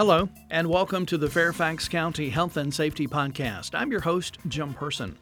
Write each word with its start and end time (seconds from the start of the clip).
Hello, 0.00 0.30
and 0.48 0.66
welcome 0.66 1.04
to 1.04 1.18
the 1.18 1.28
Fairfax 1.28 1.86
County 1.86 2.30
Health 2.30 2.56
and 2.56 2.72
Safety 2.72 3.06
Podcast. 3.06 3.78
I'm 3.78 3.90
your 3.90 4.00
host, 4.00 4.38
Jim 4.48 4.72
Person. 4.72 5.18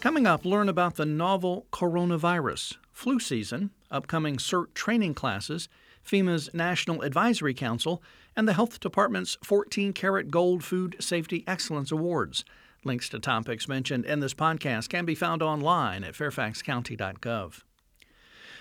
Coming 0.00 0.26
up, 0.26 0.44
learn 0.44 0.68
about 0.68 0.96
the 0.96 1.06
novel 1.06 1.64
coronavirus, 1.72 2.76
flu 2.92 3.18
season, 3.18 3.70
upcoming 3.90 4.36
CERT 4.36 4.74
training 4.74 5.14
classes, 5.14 5.70
FEMA's 6.06 6.52
National 6.52 7.00
Advisory 7.00 7.54
Council, 7.54 8.02
and 8.36 8.46
the 8.46 8.52
Health 8.52 8.78
Department's 8.78 9.38
14 9.42 9.94
Carrot 9.94 10.30
Gold 10.30 10.62
Food 10.62 10.96
Safety 11.00 11.42
Excellence 11.46 11.90
Awards. 11.90 12.44
Links 12.84 13.08
to 13.08 13.20
topics 13.20 13.68
mentioned 13.68 14.04
in 14.04 14.20
this 14.20 14.34
podcast 14.34 14.90
can 14.90 15.06
be 15.06 15.14
found 15.14 15.42
online 15.42 16.04
at 16.04 16.12
fairfaxcounty.gov. 16.12 17.62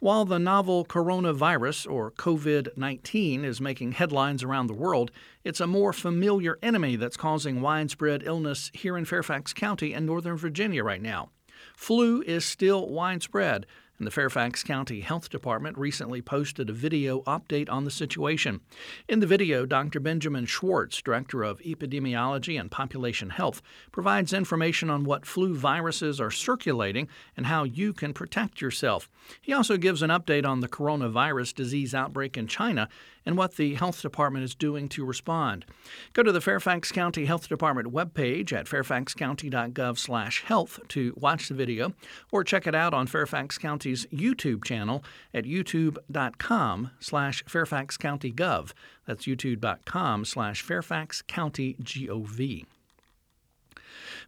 While 0.00 0.24
the 0.24 0.38
novel 0.38 0.86
coronavirus, 0.86 1.86
or 1.90 2.10
COVID 2.10 2.74
19, 2.74 3.44
is 3.44 3.60
making 3.60 3.92
headlines 3.92 4.42
around 4.42 4.68
the 4.68 4.72
world, 4.72 5.10
it's 5.44 5.60
a 5.60 5.66
more 5.66 5.92
familiar 5.92 6.58
enemy 6.62 6.96
that's 6.96 7.18
causing 7.18 7.60
widespread 7.60 8.22
illness 8.24 8.70
here 8.72 8.96
in 8.96 9.04
Fairfax 9.04 9.52
County 9.52 9.92
and 9.92 10.06
Northern 10.06 10.38
Virginia 10.38 10.82
right 10.82 11.02
now. 11.02 11.28
Flu 11.76 12.22
is 12.22 12.46
still 12.46 12.88
widespread, 12.88 13.66
and 14.00 14.06
the 14.06 14.10
Fairfax 14.10 14.64
County 14.64 15.00
Health 15.00 15.28
Department 15.28 15.76
recently 15.76 16.22
posted 16.22 16.70
a 16.70 16.72
video 16.72 17.20
update 17.24 17.68
on 17.68 17.84
the 17.84 17.90
situation. 17.90 18.62
In 19.06 19.20
the 19.20 19.26
video, 19.26 19.66
Dr. 19.66 20.00
Benjamin 20.00 20.46
Schwartz, 20.46 21.02
Director 21.02 21.42
of 21.42 21.60
Epidemiology 21.60 22.58
and 22.58 22.70
Population 22.70 23.28
Health, 23.28 23.60
provides 23.92 24.32
information 24.32 24.88
on 24.88 25.04
what 25.04 25.26
flu 25.26 25.54
viruses 25.54 26.18
are 26.18 26.30
circulating 26.30 27.08
and 27.36 27.44
how 27.44 27.64
you 27.64 27.92
can 27.92 28.14
protect 28.14 28.62
yourself. 28.62 29.10
He 29.38 29.52
also 29.52 29.76
gives 29.76 30.00
an 30.00 30.08
update 30.08 30.46
on 30.46 30.60
the 30.60 30.68
coronavirus 30.68 31.54
disease 31.54 31.94
outbreak 31.94 32.38
in 32.38 32.46
China 32.46 32.88
and 33.24 33.36
what 33.36 33.56
the 33.56 33.74
health 33.74 34.02
department 34.02 34.44
is 34.44 34.54
doing 34.54 34.88
to 34.90 35.04
respond. 35.04 35.64
Go 36.12 36.22
to 36.22 36.30
the 36.32 36.40
Fairfax 36.40 36.92
County 36.92 37.26
Health 37.26 37.48
Department 37.48 37.92
webpage 37.92 38.52
at 38.52 38.66
fairfaxcounty.gov/health 38.66 40.80
to 40.88 41.14
watch 41.16 41.48
the 41.48 41.54
video 41.54 41.92
or 42.32 42.44
check 42.44 42.66
it 42.66 42.74
out 42.74 42.94
on 42.94 43.06
Fairfax 43.06 43.58
County's 43.58 44.06
YouTube 44.06 44.64
channel 44.64 45.04
at 45.34 45.44
youtube.com/slash 45.44 47.44
fairfaxcountygov. 47.44 48.72
That's 49.06 49.26
youtube.com 49.26 50.24
slash 50.24 50.64
fairfaxcountygov. 50.64 52.64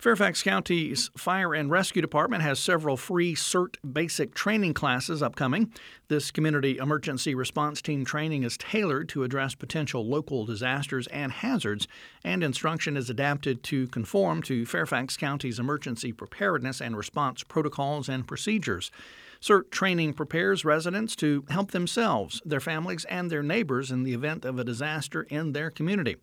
Fairfax 0.02 0.42
County's 0.42 1.12
Fire 1.16 1.54
and 1.54 1.70
Rescue 1.70 2.02
Department 2.02 2.42
has 2.42 2.58
several 2.58 2.96
free 2.96 3.36
CERT 3.36 3.76
basic 3.92 4.34
training 4.34 4.74
classes 4.74 5.22
upcoming. 5.22 5.72
This 6.08 6.32
community 6.32 6.76
emergency 6.78 7.36
response 7.36 7.80
team 7.80 8.04
training 8.04 8.42
is 8.42 8.56
tailored 8.56 9.08
to 9.10 9.22
address 9.22 9.54
potential 9.54 10.04
local 10.04 10.44
disasters 10.44 11.06
and 11.06 11.30
hazards, 11.30 11.86
and 12.24 12.42
instruction 12.42 12.96
is 12.96 13.10
adapted 13.10 13.62
to 13.62 13.86
conform 13.86 14.42
to 14.42 14.66
Fairfax 14.66 15.16
County's 15.16 15.60
emergency 15.60 16.10
preparedness 16.10 16.80
and 16.80 16.96
response 16.96 17.44
protocols 17.44 18.08
and 18.08 18.26
procedures. 18.26 18.90
CERT 19.42 19.72
training 19.72 20.14
prepares 20.14 20.64
residents 20.64 21.16
to 21.16 21.44
help 21.48 21.72
themselves, 21.72 22.40
their 22.44 22.60
families, 22.60 23.04
and 23.06 23.28
their 23.28 23.42
neighbors 23.42 23.90
in 23.90 24.04
the 24.04 24.14
event 24.14 24.44
of 24.44 24.56
a 24.56 24.62
disaster 24.62 25.22
in 25.24 25.52
their 25.52 25.68
community. 25.68 26.16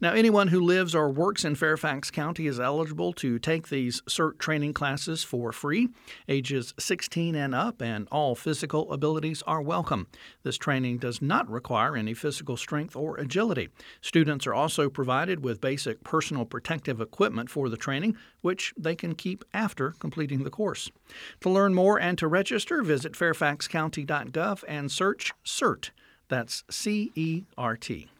Now, 0.00 0.12
anyone 0.12 0.46
who 0.48 0.60
lives 0.60 0.94
or 0.94 1.10
works 1.10 1.44
in 1.44 1.56
Fairfax 1.56 2.12
County 2.12 2.46
is 2.46 2.60
eligible 2.60 3.11
to 3.12 3.38
take 3.38 3.68
these 3.68 4.00
CERT 4.02 4.38
training 4.38 4.74
classes 4.74 5.24
for 5.24 5.52
free. 5.52 5.88
Ages 6.28 6.74
16 6.78 7.34
and 7.34 7.54
up, 7.54 7.82
and 7.82 8.08
all 8.10 8.34
physical 8.34 8.92
abilities 8.92 9.42
are 9.46 9.62
welcome. 9.62 10.06
This 10.42 10.56
training 10.56 10.98
does 10.98 11.20
not 11.20 11.50
require 11.50 11.96
any 11.96 12.14
physical 12.14 12.56
strength 12.56 12.96
or 12.96 13.16
agility. 13.16 13.68
Students 14.00 14.46
are 14.46 14.54
also 14.54 14.88
provided 14.88 15.42
with 15.42 15.60
basic 15.60 16.02
personal 16.04 16.44
protective 16.44 17.00
equipment 17.00 17.50
for 17.50 17.68
the 17.68 17.76
training, 17.76 18.16
which 18.40 18.72
they 18.76 18.94
can 18.94 19.14
keep 19.14 19.44
after 19.52 19.92
completing 19.98 20.44
the 20.44 20.50
course. 20.50 20.90
To 21.40 21.50
learn 21.50 21.74
more 21.74 22.00
and 22.00 22.16
to 22.18 22.28
register, 22.28 22.52
register, 22.52 22.82
visit 22.82 23.12
fairfaxcounty.gov 23.12 24.64
and 24.68 24.90
search 24.90 25.32
CERT. 25.44 25.90
That's 26.28 26.64
C 26.70 27.12
E 27.14 27.44
R 27.56 27.76
T. 27.76 28.11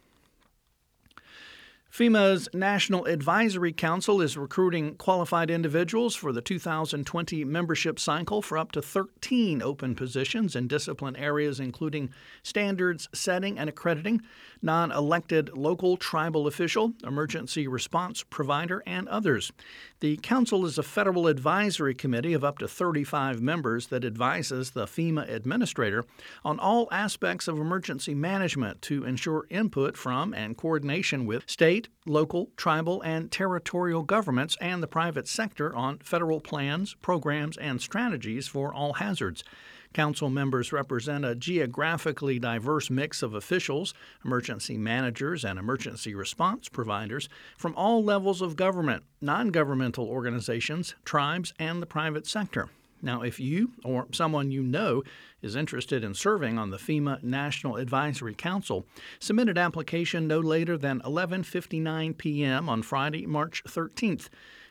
FEMA's 1.92 2.48
National 2.54 3.04
Advisory 3.04 3.70
Council 3.70 4.22
is 4.22 4.38
recruiting 4.38 4.94
qualified 4.94 5.50
individuals 5.50 6.16
for 6.16 6.32
the 6.32 6.40
2020 6.40 7.44
membership 7.44 7.98
cycle 7.98 8.40
for 8.40 8.56
up 8.56 8.72
to 8.72 8.80
13 8.80 9.60
open 9.60 9.94
positions 9.94 10.56
in 10.56 10.66
discipline 10.66 11.14
areas 11.16 11.60
including 11.60 12.08
standards 12.42 13.10
setting 13.12 13.58
and 13.58 13.68
accrediting, 13.68 14.22
non 14.62 14.90
elected 14.90 15.54
local 15.54 15.98
tribal 15.98 16.46
official, 16.46 16.94
emergency 17.04 17.68
response 17.68 18.22
provider, 18.22 18.82
and 18.86 19.06
others. 19.08 19.52
The 20.00 20.16
Council 20.16 20.64
is 20.64 20.78
a 20.78 20.82
federal 20.82 21.26
advisory 21.26 21.94
committee 21.94 22.32
of 22.32 22.42
up 22.42 22.56
to 22.60 22.68
35 22.68 23.42
members 23.42 23.88
that 23.88 24.02
advises 24.02 24.70
the 24.70 24.86
FEMA 24.86 25.30
administrator 25.30 26.06
on 26.42 26.58
all 26.58 26.88
aspects 26.90 27.48
of 27.48 27.58
emergency 27.58 28.14
management 28.14 28.80
to 28.80 29.04
ensure 29.04 29.44
input 29.50 29.94
from 29.94 30.32
and 30.32 30.56
coordination 30.56 31.26
with 31.26 31.50
state 31.50 31.81
state, 31.82 31.92
local, 32.06 32.50
tribal, 32.56 33.02
and 33.02 33.30
territorial 33.30 34.02
governments 34.02 34.56
and 34.60 34.82
the 34.82 34.86
private 34.86 35.26
sector 35.26 35.74
on 35.74 35.98
federal 35.98 36.40
plans, 36.40 36.94
programs, 37.02 37.56
and 37.56 37.80
strategies 37.80 38.48
for 38.48 38.72
all 38.72 38.94
hazards. 38.94 39.42
Council 39.92 40.30
members 40.30 40.72
represent 40.72 41.24
a 41.24 41.34
geographically 41.34 42.38
diverse 42.38 42.88
mix 42.88 43.22
of 43.22 43.34
officials, 43.34 43.92
emergency 44.24 44.78
managers, 44.78 45.44
and 45.44 45.58
emergency 45.58 46.14
response 46.14 46.68
providers 46.68 47.28
from 47.58 47.74
all 47.76 48.02
levels 48.02 48.40
of 48.40 48.56
government, 48.56 49.02
non 49.20 49.48
governmental 49.48 50.06
organizations, 50.06 50.94
tribes, 51.04 51.52
and 51.58 51.82
the 51.82 51.86
private 51.86 52.26
sector. 52.26 52.68
Now, 53.02 53.22
if 53.22 53.40
you 53.40 53.72
or 53.84 54.06
someone 54.12 54.52
you 54.52 54.62
know 54.62 55.02
is 55.42 55.56
interested 55.56 56.04
in 56.04 56.14
serving 56.14 56.56
on 56.56 56.70
the 56.70 56.76
FEMA 56.78 57.22
National 57.22 57.76
Advisory 57.76 58.34
Council, 58.34 58.86
submit 59.18 59.48
an 59.48 59.58
application 59.58 60.28
no 60.28 60.38
later 60.38 60.78
than 60.78 61.00
11:59 61.00 62.16
p.m. 62.16 62.68
on 62.68 62.82
Friday, 62.82 63.26
March 63.26 63.64
13th. 63.64 64.28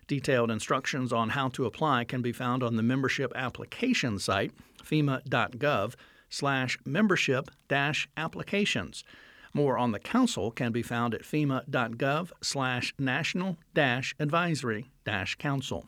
Detailed 0.08 0.50
instructions 0.50 1.14
on 1.14 1.30
how 1.30 1.50
to 1.50 1.66
apply 1.66 2.06
can 2.06 2.22
be 2.22 2.32
found 2.32 2.64
on 2.64 2.78
the 2.78 2.84
membership 2.84 3.32
application 3.36 4.18
site, 4.18 4.52
fema.gov 4.82 5.96
slash 6.30 6.78
membership 6.86 7.52
dash 7.68 8.10
applications. 8.18 9.04
More 9.54 9.78
on 9.78 9.92
the 9.92 10.00
council 10.00 10.52
can 10.52 10.72
be 10.72 10.82
found 10.82 11.14
at 11.14 11.24
fema.gov 11.24 12.32
slash 12.42 12.94
national 12.98 13.58
dash 13.74 14.16
advisory 14.20 14.90
dash 15.06 15.36
council. 15.36 15.88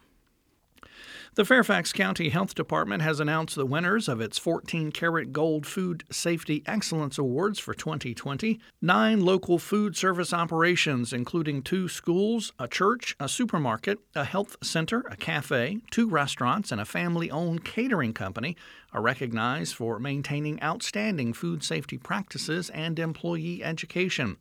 The 1.36 1.46
Fairfax 1.46 1.92
County 1.94 2.30
Health 2.30 2.54
Department 2.54 3.02
has 3.02 3.20
announced 3.20 3.56
the 3.56 3.66
winners 3.66 4.08
of 4.08 4.22
its 4.22 4.38
14 4.38 4.92
Carrot 4.92 5.34
Gold 5.34 5.66
Food 5.66 6.04
Safety 6.12 6.62
Excellence 6.68 7.18
Awards 7.18 7.58
for 7.58 7.74
2020. 7.74 8.60
Nine 8.84 9.20
local 9.20 9.58
food 9.58 9.98
service 9.98 10.32
operations, 10.32 11.12
including 11.12 11.64
two 11.64 11.88
schools, 11.88 12.54
a 12.60 12.68
church, 12.68 13.16
a 13.20 13.28
supermarket, 13.28 13.98
a 14.14 14.26
health 14.26 14.58
center, 14.62 15.06
a 15.10 15.16
cafe, 15.16 15.80
two 15.90 16.08
restaurants, 16.08 16.72
and 16.72 16.80
a 16.80 16.86
family 16.86 17.32
owned 17.32 17.66
catering 17.66 18.14
company, 18.14 18.56
are 18.94 19.02
recognized 19.02 19.74
for 19.74 19.98
maintaining 19.98 20.62
outstanding 20.62 21.34
food 21.34 21.64
safety 21.64 21.98
practices 21.98 22.70
and 22.70 23.00
employee 23.00 23.64
education. 23.64 24.38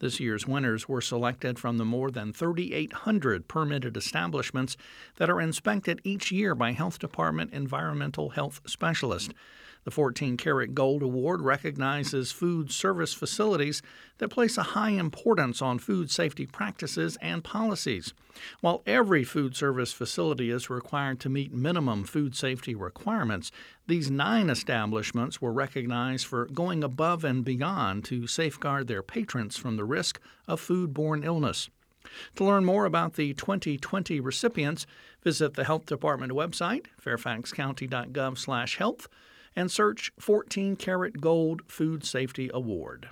This 0.00 0.20
year's 0.20 0.46
winners 0.46 0.88
were 0.88 1.00
selected 1.00 1.58
from 1.58 1.78
the 1.78 1.84
more 1.84 2.10
than 2.10 2.32
3,800 2.32 3.48
permitted 3.48 3.96
establishments 3.96 4.76
that 5.16 5.30
are 5.30 5.40
inspected 5.40 6.00
each 6.04 6.30
year 6.34 6.54
by 6.54 6.72
Health 6.72 6.98
Department 6.98 7.52
environmental 7.52 8.30
health 8.30 8.60
specialist. 8.66 9.32
The 9.84 9.90
14 9.90 10.38
Carrot 10.38 10.74
Gold 10.74 11.02
Award 11.02 11.42
recognizes 11.42 12.32
food 12.32 12.72
service 12.72 13.12
facilities 13.12 13.82
that 14.16 14.28
place 14.28 14.56
a 14.56 14.62
high 14.62 14.90
importance 14.90 15.60
on 15.60 15.78
food 15.78 16.10
safety 16.10 16.46
practices 16.46 17.18
and 17.20 17.44
policies. 17.44 18.14
While 18.62 18.82
every 18.86 19.24
food 19.24 19.54
service 19.54 19.92
facility 19.92 20.50
is 20.50 20.70
required 20.70 21.20
to 21.20 21.28
meet 21.28 21.52
minimum 21.52 22.04
food 22.04 22.34
safety 22.34 22.74
requirements, 22.74 23.52
these 23.86 24.10
nine 24.10 24.48
establishments 24.48 25.42
were 25.42 25.52
recognized 25.52 26.26
for 26.26 26.46
going 26.46 26.82
above 26.82 27.22
and 27.22 27.44
beyond 27.44 28.04
to 28.06 28.26
safeguard 28.26 28.86
their 28.86 29.02
patrons 29.02 29.58
from 29.58 29.76
the 29.76 29.84
risk 29.84 30.18
of 30.48 30.66
foodborne 30.66 31.24
illness. 31.24 31.68
To 32.36 32.44
learn 32.44 32.64
more 32.64 32.84
about 32.84 33.14
the 33.14 33.34
2020 33.34 34.20
recipients, 34.20 34.86
visit 35.22 35.54
the 35.54 35.64
Health 35.64 35.86
Department 35.86 36.32
website, 36.32 36.86
fairfaxcounty.gov/health 37.04 39.08
and 39.56 39.70
search 39.70 40.10
14 40.18 40.74
Carrot 40.76 41.20
Gold 41.20 41.62
Food 41.66 42.04
Safety 42.04 42.50
Award. 42.52 43.08